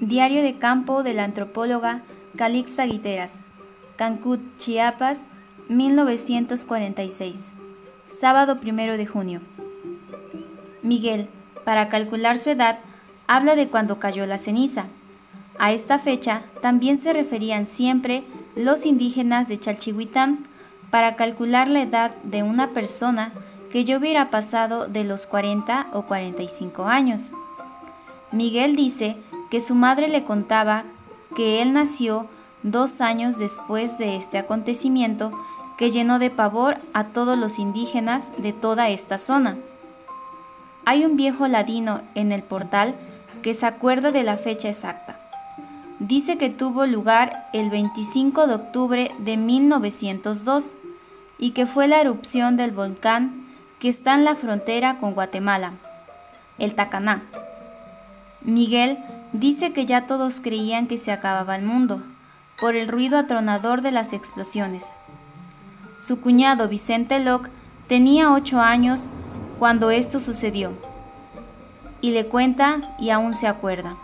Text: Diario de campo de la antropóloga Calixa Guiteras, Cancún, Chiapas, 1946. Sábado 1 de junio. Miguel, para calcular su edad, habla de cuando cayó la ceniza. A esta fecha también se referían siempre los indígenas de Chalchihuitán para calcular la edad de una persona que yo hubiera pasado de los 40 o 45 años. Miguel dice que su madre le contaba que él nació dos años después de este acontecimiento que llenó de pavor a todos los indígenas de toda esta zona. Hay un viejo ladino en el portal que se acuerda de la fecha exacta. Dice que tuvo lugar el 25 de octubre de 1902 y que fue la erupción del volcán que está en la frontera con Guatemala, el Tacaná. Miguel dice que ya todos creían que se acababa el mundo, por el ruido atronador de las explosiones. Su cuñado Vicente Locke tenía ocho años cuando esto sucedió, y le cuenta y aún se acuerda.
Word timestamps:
Diario 0.00 0.42
de 0.42 0.56
campo 0.56 1.02
de 1.02 1.12
la 1.12 1.24
antropóloga 1.24 2.00
Calixa 2.34 2.86
Guiteras, 2.86 3.40
Cancún, 3.96 4.50
Chiapas, 4.56 5.18
1946. 5.68 7.50
Sábado 8.08 8.58
1 8.64 8.96
de 8.96 9.06
junio. 9.06 9.42
Miguel, 10.82 11.28
para 11.66 11.90
calcular 11.90 12.38
su 12.38 12.48
edad, 12.48 12.78
habla 13.26 13.56
de 13.56 13.68
cuando 13.68 13.98
cayó 13.98 14.24
la 14.24 14.38
ceniza. 14.38 14.86
A 15.58 15.72
esta 15.72 15.98
fecha 15.98 16.44
también 16.62 16.96
se 16.96 17.12
referían 17.12 17.66
siempre 17.66 18.24
los 18.56 18.86
indígenas 18.86 19.48
de 19.48 19.58
Chalchihuitán 19.58 20.46
para 20.90 21.14
calcular 21.14 21.68
la 21.68 21.82
edad 21.82 22.14
de 22.22 22.42
una 22.42 22.70
persona 22.70 23.32
que 23.70 23.84
yo 23.84 23.98
hubiera 23.98 24.30
pasado 24.30 24.88
de 24.88 25.04
los 25.04 25.26
40 25.26 25.88
o 25.92 26.06
45 26.06 26.86
años. 26.86 27.32
Miguel 28.32 28.76
dice 28.76 29.18
que 29.50 29.60
su 29.60 29.74
madre 29.74 30.08
le 30.08 30.24
contaba 30.24 30.84
que 31.34 31.60
él 31.62 31.72
nació 31.72 32.26
dos 32.62 33.00
años 33.00 33.38
después 33.38 33.98
de 33.98 34.16
este 34.16 34.38
acontecimiento 34.38 35.32
que 35.76 35.90
llenó 35.90 36.18
de 36.18 36.30
pavor 36.30 36.78
a 36.92 37.04
todos 37.04 37.38
los 37.38 37.58
indígenas 37.58 38.32
de 38.38 38.52
toda 38.52 38.90
esta 38.90 39.18
zona. 39.18 39.56
Hay 40.84 41.04
un 41.04 41.16
viejo 41.16 41.46
ladino 41.46 42.02
en 42.14 42.32
el 42.32 42.42
portal 42.42 42.94
que 43.42 43.54
se 43.54 43.66
acuerda 43.66 44.12
de 44.12 44.22
la 44.22 44.36
fecha 44.36 44.68
exacta. 44.68 45.18
Dice 45.98 46.38
que 46.38 46.48
tuvo 46.50 46.86
lugar 46.86 47.48
el 47.52 47.70
25 47.70 48.46
de 48.46 48.54
octubre 48.54 49.10
de 49.18 49.36
1902 49.36 50.74
y 51.38 51.52
que 51.52 51.66
fue 51.66 51.88
la 51.88 52.00
erupción 52.00 52.56
del 52.56 52.72
volcán 52.72 53.46
que 53.78 53.88
está 53.88 54.14
en 54.14 54.24
la 54.24 54.34
frontera 54.34 54.98
con 54.98 55.14
Guatemala, 55.14 55.72
el 56.58 56.74
Tacaná. 56.74 57.22
Miguel 58.42 58.98
dice 59.32 59.72
que 59.72 59.86
ya 59.86 60.06
todos 60.06 60.40
creían 60.40 60.86
que 60.86 60.98
se 60.98 61.12
acababa 61.12 61.56
el 61.56 61.62
mundo, 61.62 62.02
por 62.60 62.76
el 62.76 62.88
ruido 62.88 63.18
atronador 63.18 63.80
de 63.80 63.92
las 63.92 64.12
explosiones. 64.12 64.94
Su 65.98 66.20
cuñado 66.20 66.68
Vicente 66.68 67.20
Locke 67.20 67.50
tenía 67.86 68.32
ocho 68.32 68.60
años 68.60 69.06
cuando 69.58 69.90
esto 69.90 70.20
sucedió, 70.20 70.72
y 72.00 72.12
le 72.12 72.26
cuenta 72.26 72.96
y 72.98 73.10
aún 73.10 73.34
se 73.34 73.46
acuerda. 73.46 73.96